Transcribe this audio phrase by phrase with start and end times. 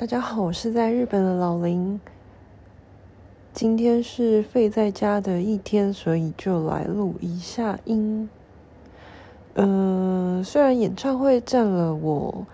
[0.00, 2.00] 大家好，我是在日本的老林。
[3.52, 8.30] 今天是废在家的一天，所以就来录一下音。
[9.52, 12.46] 嗯、虽然演唱会占了我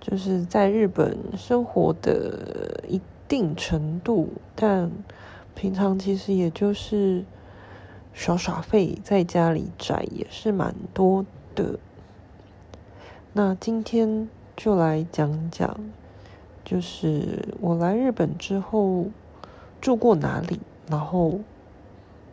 [0.00, 4.90] 就是在日本生活的一定程度，但
[5.54, 7.22] 平常其实也就是
[8.14, 11.78] 耍耍废，在家里宅也是蛮多的。
[13.34, 14.26] 那今天
[14.56, 15.78] 就来讲讲。
[16.66, 19.06] 就是我来日本之后
[19.80, 20.58] 住过哪里，
[20.90, 21.38] 然后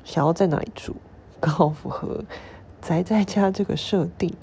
[0.03, 0.95] 想要在哪里住，
[1.39, 2.23] 刚好符合
[2.81, 4.33] 宅在家这个设定。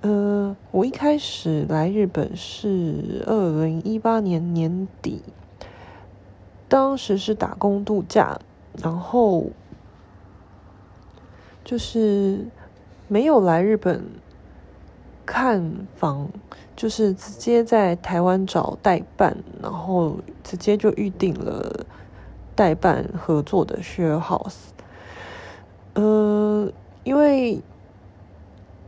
[0.00, 5.22] 呃，我一开始来日本是二零一八年年底，
[6.68, 8.40] 当时是打工度假，
[8.82, 9.50] 然后
[11.62, 12.48] 就是
[13.06, 14.04] 没有来日本。
[15.30, 16.28] 看房
[16.74, 21.86] 就是直接在台湾找代办，然后直接就预定了
[22.56, 24.56] 代办合作的 share house。
[25.94, 26.72] 嗯，
[27.04, 27.60] 因为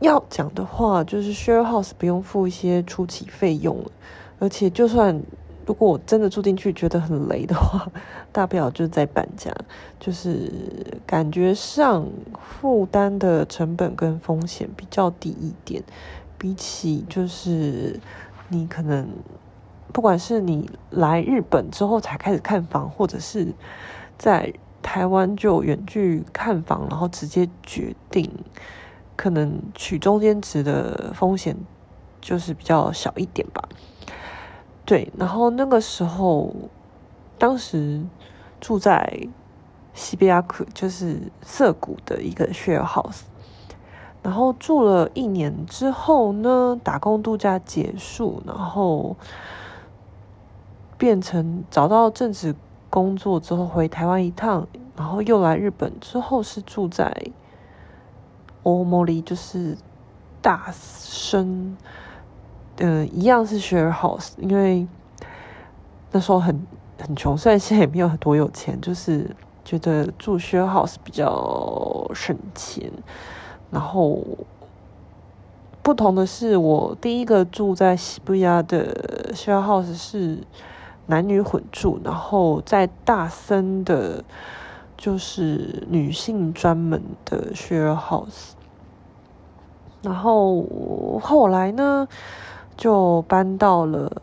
[0.01, 3.77] 要讲的话，就是 share house 不用付一些初期费用，
[4.39, 5.17] 而且就算
[5.65, 7.89] 如果我真的住进去觉得很雷的话，
[8.33, 9.49] 大不了就再搬家，
[9.97, 10.51] 就是
[11.07, 12.05] 感觉上
[12.59, 15.81] 负担的成本跟风险比较低一点。
[16.43, 17.97] 比起就是
[18.49, 19.07] 你可能
[19.93, 23.53] 不管是你来日本之后才开始看房，或者是
[24.17, 28.29] 在台湾就远距看房，然后直接决定，
[29.15, 31.55] 可能取中间值的风险
[32.19, 33.63] 就是比较小一点吧。
[34.83, 36.53] 对，然后那个时候
[37.37, 38.03] 当时
[38.59, 39.29] 住在
[39.93, 43.21] 西比亚克，就是涩谷的一个 share house。
[44.23, 49.17] 然后住了一年之后呢，打工度假结束，然后
[50.97, 52.55] 变成找到正职
[52.89, 57.13] 工作之后回台湾一趟，然后又来日本之后是住在
[58.63, 59.77] 大森，就是
[60.41, 61.77] 大森，
[62.77, 64.87] 嗯、一样是 share house，因为
[66.13, 66.65] 那时候很
[66.97, 69.35] 很穷，虽然现在也没有很多有钱，就是
[69.65, 72.89] 觉得住 share house 比较省钱。
[73.73, 74.21] 然后
[75.81, 78.33] 不同的是，我第一个住在涩谷
[78.67, 80.37] 的 share house 是
[81.07, 84.23] 男女混住，然后在大森的，
[84.95, 88.51] 就是女性专门的 share house。
[90.03, 92.07] 然后后来呢，
[92.77, 94.21] 就搬到了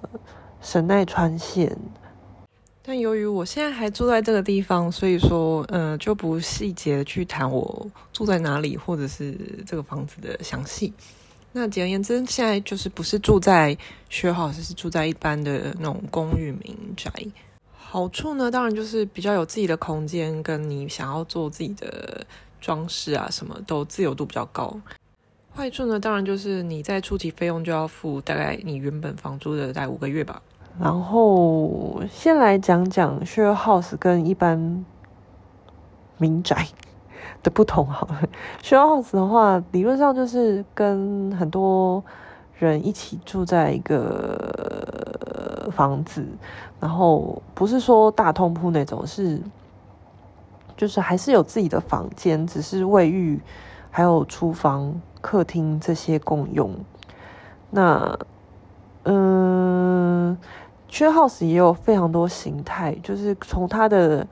[0.60, 1.76] 神奈川县。
[2.92, 9.32] 但由于我现在还住在这个地方，所以说，呃，就不细节去谈我住在哪里，或者是
[9.64, 10.92] 这个房子的详细。
[11.52, 17.12] 那简而言之，现在就是不是住在学好，而是住在一般的那种公寓民宅。
[17.70, 22.26] 好处呢，当然就是比较有自己的空间，跟你想要做自己的
[22.60, 24.76] 装饰啊，什么都自由度比较高。
[25.54, 30.42] 坏处呢，当然就是你在初期费用就要付大概你原本房租的大概五个月吧。
[30.78, 34.84] 然后先来讲讲 share house 跟一般
[36.16, 36.66] 民宅
[37.42, 38.22] 的不同好了。
[38.62, 42.02] share house 的话，理论上就是跟很多
[42.58, 46.26] 人一起住在一个房子，
[46.78, 49.38] 然后不是说大通铺那种，是
[50.78, 53.38] 就是还是有自己的房间，只是卫浴
[53.90, 56.74] 还有厨房、客厅这些共用。
[57.70, 58.18] 那
[59.02, 59.79] 嗯。
[60.90, 64.26] Share house 也有非常多形态，就是从它的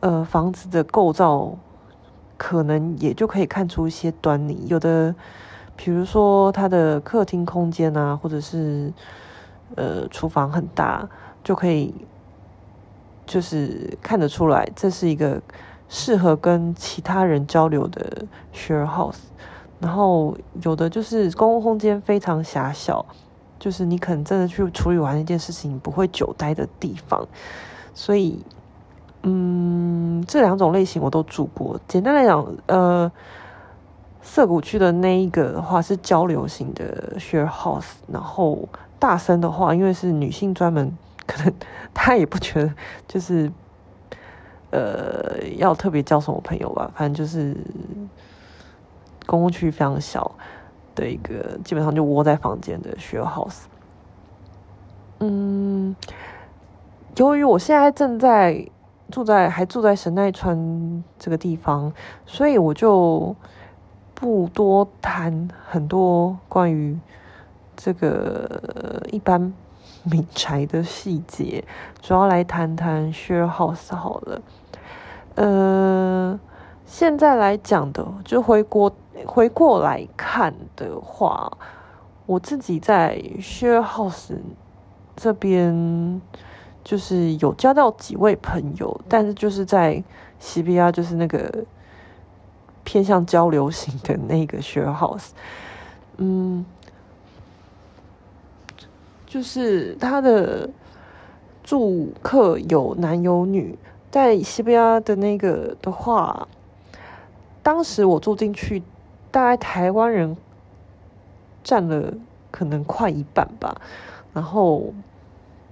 [0.00, 1.56] 呃房子的构造，
[2.36, 4.64] 可能也就可以看出一些端倪。
[4.68, 5.14] 有的，
[5.76, 8.92] 比如说它的客厅空间啊，或者是
[9.76, 11.08] 呃厨房很大，
[11.44, 11.94] 就可以
[13.26, 15.40] 就是看得出来，这是一个
[15.88, 19.20] 适合跟其他人交流的 share house。
[19.78, 23.04] 然后有的就是公共空间非常狭小。
[23.62, 27.24] 就是你可能真的去处理完一件事情，你不会久待的地方，
[27.94, 28.44] 所以，
[29.22, 31.78] 嗯，这两种类型我都住过。
[31.86, 33.12] 简单来讲，呃，
[34.20, 38.68] 涩谷区的那一个的话是交流型的 share house，然后
[38.98, 41.54] 大森的话，因为是女性专门，可能
[41.94, 42.74] 她也不觉得
[43.06, 43.52] 就是，
[44.70, 47.56] 呃，要特别交什么朋友吧，反正就是
[49.24, 50.32] 公共区非常小。
[50.94, 53.62] 的一个基本上就窝在房间的 share house，
[55.20, 55.94] 嗯，
[57.16, 58.68] 由于我现在正在
[59.10, 61.92] 住在还住在神奈川这个地方，
[62.26, 63.34] 所以我就
[64.14, 66.98] 不多谈很多关于
[67.76, 69.52] 这个一般
[70.04, 71.64] 民宅的细节，
[72.00, 74.40] 主要来谈谈 share house 好了。
[75.34, 76.38] 呃，
[76.84, 78.92] 现在来讲的，就回国
[79.26, 81.50] 回过来看的话，
[82.26, 84.36] 我自己在 share house
[85.16, 86.20] 这边
[86.84, 90.02] 就是有交到几位朋友，但是就是在
[90.38, 91.64] 西比亚，就是那个
[92.84, 95.28] 偏向交流型的那个 share house，
[96.16, 96.64] 嗯。
[99.24, 100.68] 就是他的
[101.62, 103.78] 住客有男有女，
[104.10, 106.46] 在西班牙的那个的话，
[107.62, 108.82] 当时我住进去，
[109.30, 110.36] 大概台湾人
[111.62, 112.14] 占了
[112.50, 113.80] 可能快一半吧，
[114.32, 114.92] 然后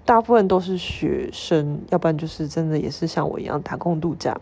[0.04, 4.36] 大部分都是学生，要不然就是真的也是像我一样打工度假，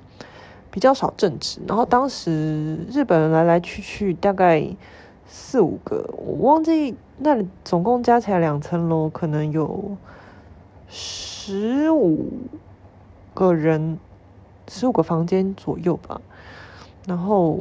[0.71, 1.61] 比较少正职。
[1.67, 4.77] 然后当时日本人来来去去，大概。
[5.31, 9.95] 四五个，我忘记那里总共加起来两层楼，可能有
[10.89, 12.31] 十五
[13.35, 13.99] 个人，
[14.69, 16.23] 十五个房间左右吧。
[17.09, 17.59] 然后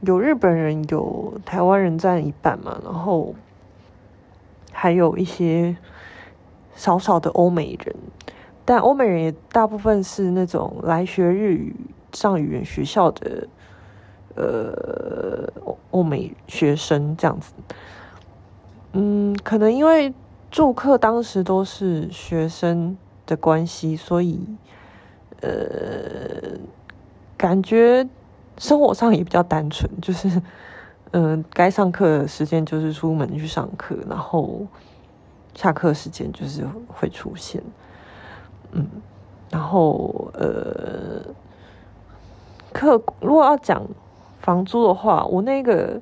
[0.00, 3.34] 有日本人，有台湾人占一半嘛，然后
[4.72, 5.76] 还有一些
[6.74, 7.94] 少少的欧美人，
[8.64, 11.76] 但欧美人也大部分是那种来学日语、
[12.12, 13.48] 上语言学校的。
[14.40, 15.52] 呃，
[15.90, 17.52] 欧美学生这样子，
[18.92, 20.14] 嗯，可能因为
[20.48, 22.96] 住客当时都是学生
[23.26, 24.46] 的关系，所以
[25.40, 26.56] 呃，
[27.36, 28.08] 感觉
[28.58, 30.42] 生活上也比较单纯，就是
[31.12, 34.66] 嗯、 该上课的时间就是出门去上课，然后
[35.54, 37.62] 下课时间就是会出现，
[38.72, 38.86] 嗯，
[39.50, 41.22] 然后呃，
[42.72, 43.82] 课如果要讲。
[44.40, 46.00] 房租的话，我那个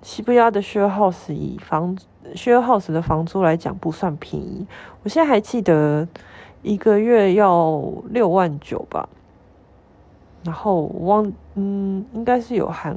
[0.00, 1.94] 西伯利亚的 share house 以房
[2.34, 4.66] share house 的房租来讲不算便宜，
[5.02, 6.08] 我现在还记得
[6.62, 9.06] 一个月要六万九吧，
[10.46, 12.96] 然后我忘嗯应该是有含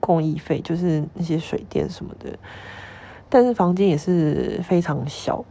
[0.00, 2.36] 公益费，就是那些水电什么的，
[3.28, 5.44] 但是房间也是非常小，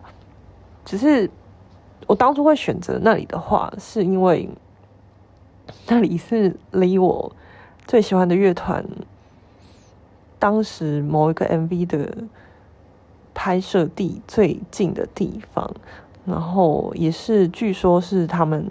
[0.83, 1.29] 只是
[2.07, 4.49] 我当初会选择那里的话，是因为。
[5.87, 7.35] 那里是离我
[7.87, 8.85] 最喜欢的乐团
[10.37, 12.15] 当时某一个 MV 的
[13.33, 15.73] 拍摄地最近的地方，
[16.23, 18.69] 然后也是据说是他们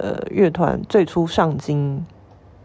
[0.00, 2.04] 呃乐团最初上京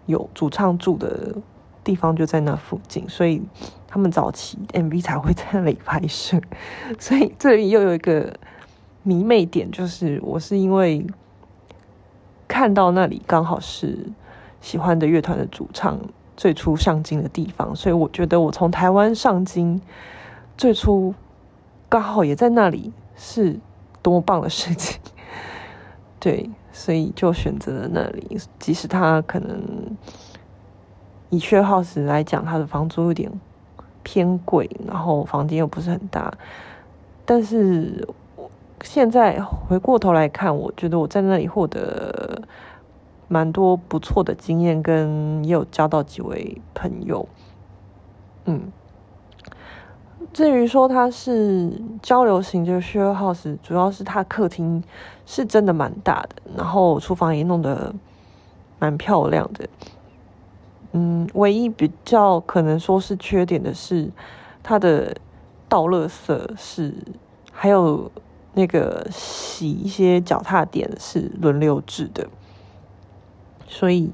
[0.05, 1.35] 有主唱住的
[1.83, 3.41] 地方就在那附近，所以
[3.87, 6.41] 他们早期 MV 才会在那里拍摄。
[6.99, 8.33] 所以这里又有一个
[9.03, 11.05] 迷妹点，就是我是因为。
[12.47, 13.97] 看到那里刚好是
[14.61, 15.99] 喜欢的乐团的主唱
[16.37, 19.81] 最初上京的地方，所以我觉得我从台湾上京
[20.55, 21.15] 最初
[21.89, 23.59] 刚好也在那里，是
[24.03, 25.01] 多么棒的事情。
[26.21, 29.57] 对，所以就选择了那里，即使他可能
[31.29, 33.31] 以血耗时来讲，他的房租有点
[34.03, 36.31] 偏贵，然后房间又不是很大，
[37.25, 38.05] 但是。
[38.83, 42.41] 现在回过头来看，我觉得我在那里获得
[43.29, 47.27] 蛮多不错的经验，跟也有交到几位朋友。
[48.43, 48.69] 嗯，
[50.35, 54.83] 至于说它是交流型的 share house，主要是它客厅
[55.25, 57.95] 是真的蛮大的，然后厨房也弄得
[58.77, 59.69] 蛮漂亮的。
[60.91, 64.11] 嗯，唯一比较可能说是缺点的是，
[64.61, 65.15] 它的
[65.69, 66.93] 倒垃圾是
[67.53, 68.11] 还有。
[68.57, 72.25] 那个洗一些脚踏垫是轮流制的，
[73.67, 74.09] 所以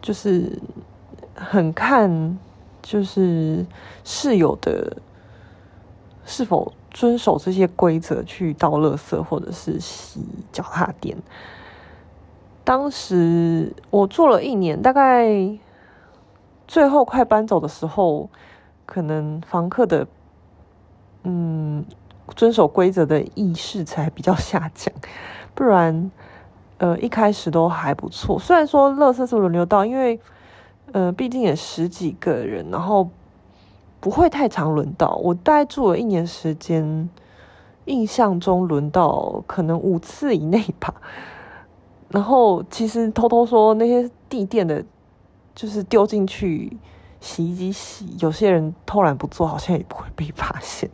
[0.00, 0.58] 就是
[1.36, 2.36] 很看
[2.82, 3.64] 就是
[4.02, 4.96] 室友的
[6.32, 11.16] 是否遵守这些规则去倒垃圾或者是洗脚踏垫。
[12.64, 15.28] 当时我做了一年，大概
[16.66, 18.30] 最后快搬走的时候，
[18.86, 20.06] 可能房客的
[21.24, 21.84] 嗯。
[22.36, 24.94] 遵守规则的意识才比较下降，
[25.54, 26.10] 不然，
[26.78, 28.38] 呃，一开始都还不错。
[28.38, 30.18] 虽然说垃圾是轮流倒，因为，
[30.92, 33.10] 呃，毕竟也十几个人，然后
[34.02, 35.18] 不会太常轮到。
[35.22, 37.08] 我大概住了一年时间，
[37.84, 40.92] 印象中轮到可能五次以内吧。
[42.08, 44.84] 然后其实偷偷说，那些地垫的，
[45.54, 46.76] 就是丢进去
[47.20, 50.90] 洗衣机洗，有些人偷懒不做，好像也不会被发现。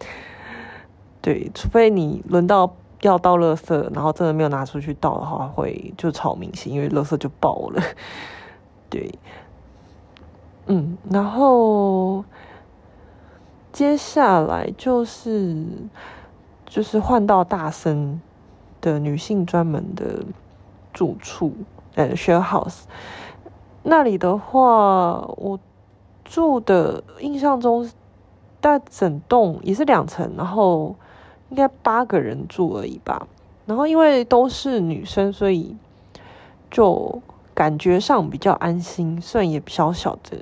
[1.23, 7.83] 对，除非你轮到要倒垃圾，然后真的没有拿出去倒的话，会就超明显，因为垃圾就爆了。
[8.91, 9.19] 对，
[10.67, 12.25] 嗯，然后
[13.73, 15.65] 接下来就是
[16.67, 18.21] 就是换到大森
[18.81, 20.25] 的女性专门的
[20.93, 21.53] 住处，
[21.95, 22.83] 呃，share house。
[23.83, 25.59] 那里的话，我
[26.25, 27.89] 住的印象中，
[28.61, 30.97] 大整栋也是两层，然后
[31.51, 33.29] 应该八个人住而已吧。
[33.67, 35.77] 然后因为都是女生，所以
[36.71, 37.23] 就
[37.55, 40.39] 感觉上比较安心，虽然也小小的。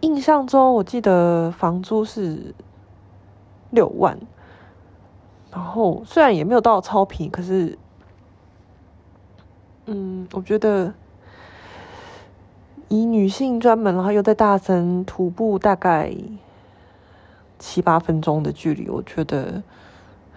[0.00, 2.54] 印象中，我记得房租是
[3.70, 4.16] 六万，
[5.50, 7.76] 然后虽然也没有到超平，可是，
[9.86, 10.94] 嗯，我觉得
[12.86, 16.14] 以女性专门，然后又在大森徒步大概
[17.58, 19.62] 七八分钟的距离，我觉得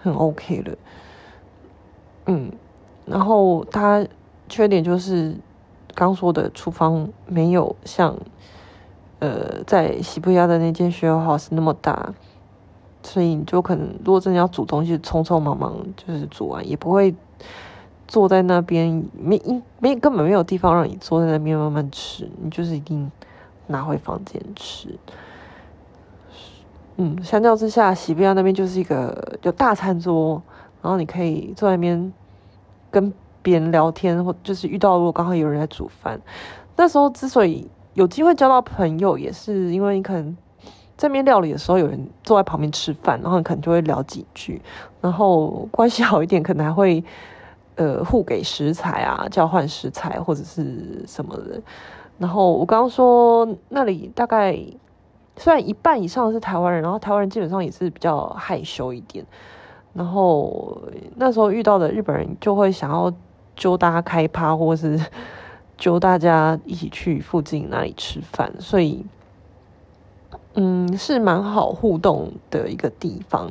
[0.02, 0.76] 很 OK 了。
[2.26, 2.50] 嗯，
[3.06, 4.04] 然后它
[4.48, 5.36] 缺点就是
[5.94, 8.18] 刚说的厨房没有像。
[9.22, 12.12] 呃，在西布亚的那间 share house 那么大，
[13.04, 17.14] 所以你就可能如果真的要煮东西，匆匆忙忙就是煮完，也不会
[18.08, 19.40] 坐在那边，没
[19.78, 23.12] 没根本没有地方让你坐在那边慢慢吃，你就是一定
[23.68, 24.98] 拿回房间吃。
[26.96, 30.42] 嗯，相较之下，西布亚那边就是一个有大餐桌，
[30.82, 32.12] 然后你可以坐在那边
[32.90, 36.20] 跟别人聊天，或就是遇到如果刚好有人在煮饭，
[36.76, 37.70] 那时候之所以。
[37.94, 40.36] 有机会交到朋友，也是因为你可能
[40.96, 44.62] 在面料理的时候，有人坐在旁边吃饭，然后你可能就会聊几句，
[45.00, 47.04] 然后关系好一点，可能还会
[47.74, 51.60] 呃互给食材啊，交换食材或者是什么的。
[52.18, 54.58] 然后我刚刚说那里大概
[55.36, 59.22] 虽然一半以上是台湾人，然后台湾人基本上也是比较害羞一点，
[59.92, 60.80] 然后
[61.16, 63.12] 那时候遇到的日本人就会想要
[63.54, 64.98] 揪大家开趴，或是。
[65.82, 69.04] 就大家一起去附近那里吃饭，所以，
[70.54, 73.50] 嗯，是蛮好互动的一个地方。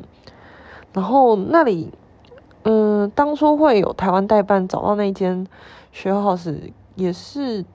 [0.93, 1.91] 然后那里，
[2.63, 5.45] 嗯，当初会有台湾代办找到那间
[5.93, 7.65] share house，也是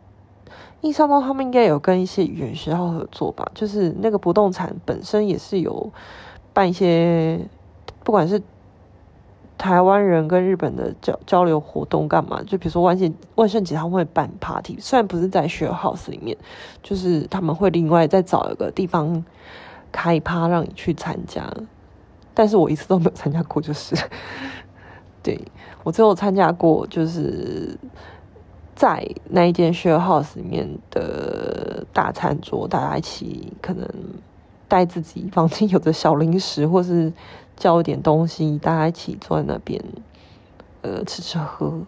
[0.81, 5.93] 印象中他们应该有跟一些语言学校合作吧，就是那个不动产本身也是有
[6.55, 7.47] 办一些，
[8.03, 8.41] 不管是。
[9.59, 12.43] 台湾人跟日本的交交流活动干嘛？
[12.47, 16.37] 就比如说万圣万圣节他们会办 party，虽然不是在 share house 里面，
[16.83, 19.25] 就是他们会另外再找一个地方
[19.91, 21.51] 开趴让你去参加。
[22.35, 23.97] 但是我一次都没有参加过，就是
[25.23, 25.41] 对，
[25.85, 27.79] 我只有参加过，就是
[28.75, 33.89] 在那一间 share house 里面的大餐桌，大家一起可能
[34.69, 37.11] 带自己房间有的小零食，或是。
[37.57, 39.83] 叫一点东西，大家一起坐在那边，
[40.83, 41.83] 呃，吃吃喝。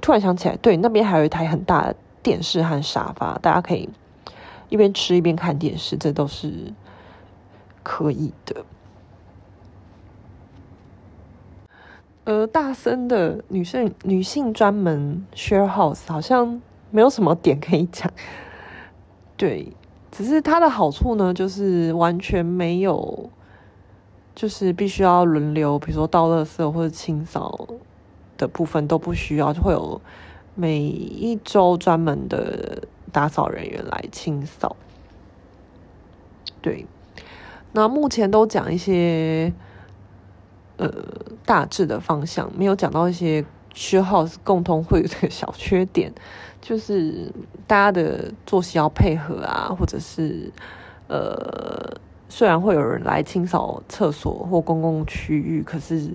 [0.00, 3.88] 突然想起来，对，那边还有一台很大的电视和沙发，大家可以
[4.68, 6.72] 一边吃一边看电视，这都是
[7.82, 8.64] 可以的。
[12.24, 18.10] 呃，大森的女性女性专门 share house 好像没有什么点可以讲，
[19.36, 19.72] 对，
[20.12, 23.28] 只是它的好处呢，就是完全没有。
[24.40, 27.68] 就是必须要轮流，比如说倒垃圾或者清扫
[28.38, 30.00] 的部分都不需要，就会有
[30.54, 34.76] 每一周专门的打扫人员来清扫。
[36.62, 36.86] 对，
[37.72, 39.52] 那目前都讲一些
[40.78, 40.90] 呃
[41.44, 43.44] 大致的方向，没有讲到一些
[43.74, 46.14] share house 共同会的小缺点，
[46.62, 47.30] 就是
[47.66, 50.50] 大家的作息要配合啊，或者是
[51.08, 52.00] 呃。
[52.30, 56.12] 虽然会有人来清扫厕所或公共区域，可是，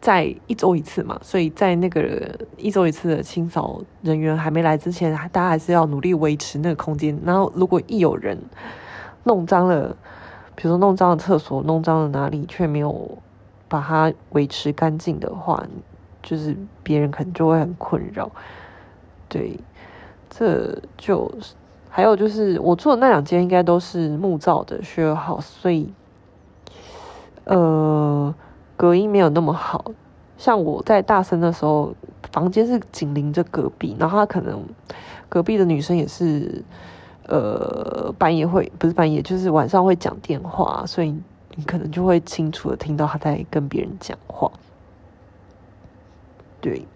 [0.00, 7.20] 在一周一次嘛，所以在那个一周一次的清扫人员还没来之前，大家还是要努力维持那个空间。
[7.24, 8.38] 然后，如果一有人
[9.24, 9.96] 弄脏了，
[10.54, 13.18] 比如说弄脏了厕所，弄脏了哪里，却没有
[13.68, 15.66] 把它维持干净的话，
[16.22, 18.30] 就是别人可能就会很困扰。
[19.28, 19.58] 对，
[20.30, 21.54] 这就是。
[21.94, 25.92] 还有就是，我住的那两间应该都是木造的 share house，所以，
[27.44, 28.34] 呃，
[28.78, 29.92] 隔音没有那么好。
[30.38, 31.94] 像我在大三的时候，
[32.32, 34.64] 房间是紧邻着隔壁，然后他可能
[35.28, 36.64] 隔壁的女生也是，
[37.26, 41.14] 呃，半夜会不是半夜，就是晚上会讲电话，所以
[41.56, 44.50] 你可能就会清楚的听到他在跟别人讲话。
[46.62, 46.86] 对，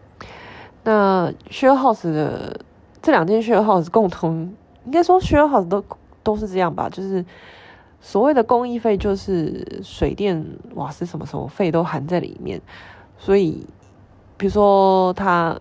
[0.84, 2.58] 那 share house 的
[3.02, 4.54] 这两间 share house 共同。
[4.86, 5.84] 应该说，share house 都
[6.22, 7.24] 都是这样吧，就是
[8.00, 12.62] 所谓的公益费，就是水电、瓦斯什么什么费都含在里面。
[13.18, 13.66] 所以，
[14.36, 15.60] 比如说他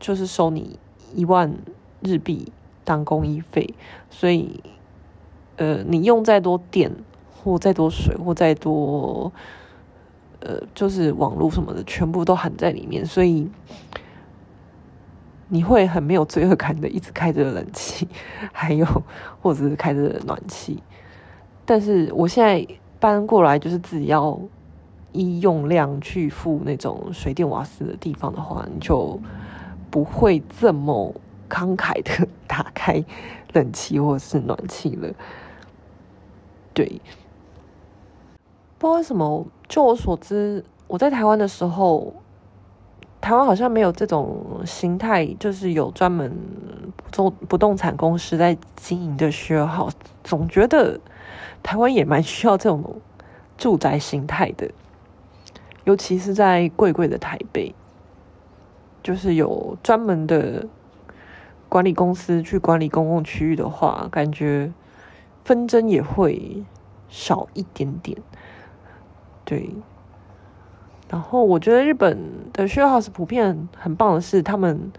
[0.00, 0.78] 就是收你
[1.14, 1.54] 一万
[2.00, 2.50] 日币
[2.84, 3.74] 当公益费，
[4.10, 4.62] 所以
[5.56, 6.90] 呃，你用再多电
[7.30, 9.32] 或再多水，或再多，
[10.40, 13.50] 呃，就是网络什么的，全部都含在里面，所以
[15.52, 18.08] 你会很没有罪恶感的，一直开着冷气，
[18.54, 18.86] 还有
[19.42, 20.82] 或者是开着暖气。
[21.66, 22.66] 但是我现在
[22.98, 24.40] 搬过来，就是自己要
[25.12, 29.20] 依用量去付那种水电瓦斯的地方的话，你就
[29.90, 31.14] 不会这么
[31.50, 33.04] 慷慨的打开
[33.52, 35.12] 冷气或者是暖气了。
[36.72, 36.86] 对，
[38.78, 42.14] 不知道为什么，就我所知，我在台湾的时候，
[43.22, 46.36] 台湾好像没有这种形态，就是有专门
[47.10, 51.00] 做不动产公司在经营的 share house，总觉得
[51.62, 53.00] 台湾也蛮需要这种
[53.56, 54.70] 住宅形态的，
[55.84, 57.74] 尤其是在贵贵的台北，
[59.02, 60.66] 就是有专门的
[61.70, 64.70] 管理公司去管理公共区域的话，感觉。
[65.44, 66.62] 纷争也会
[67.08, 68.16] 少一点点，
[69.44, 69.68] 对。
[71.12, 72.18] 然后我觉得日本
[72.54, 74.90] 的 share house 普遍很棒的是，他们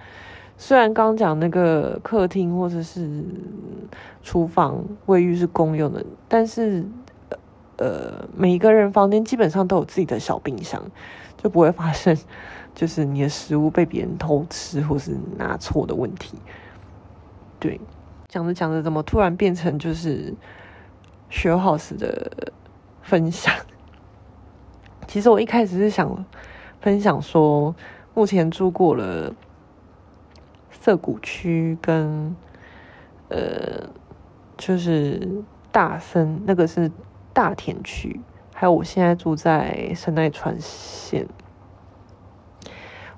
[0.58, 3.26] 虽然刚讲那个客厅或者是
[4.22, 6.86] 厨房、卫浴是公用的，但是
[7.78, 10.80] 呃，每一个人房间基本上都有自己的小冰箱，
[11.36, 12.16] 就不会发生
[12.76, 16.38] 就是你的食物被别人偷吃或是拿错的问题，
[17.60, 17.82] 对。
[18.28, 20.32] 讲着讲着，怎么突然变成就是
[21.32, 22.54] share house 的
[23.02, 23.52] 分享？
[25.14, 26.26] 其实我一开始是想
[26.82, 27.76] 分享说，
[28.16, 29.32] 目前住过了
[30.72, 32.36] 涩谷区跟
[33.30, 33.88] 呃，
[34.58, 36.90] 就是大森，那个是
[37.32, 38.20] 大田区，
[38.56, 41.28] 还有我现在住在神奈川县。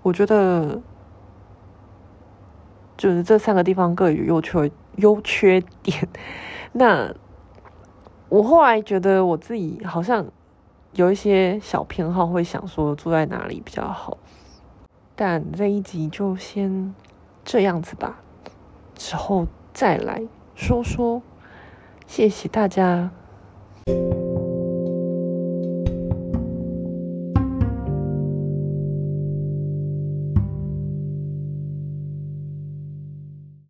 [0.02, 0.82] 我觉得
[2.98, 4.70] 就是这三个地方各有优缺。
[4.98, 6.10] 优缺点，
[6.74, 7.16] 那
[8.28, 10.26] 我后来觉得我自己好像
[10.96, 14.18] 有一些小偏好，会想说住在哪里比较好。
[15.16, 16.96] 但这一集就先
[17.44, 18.20] 这样子吧，
[18.96, 20.24] 之后再来
[20.56, 21.22] 说说。
[22.08, 23.12] 谢谢大家。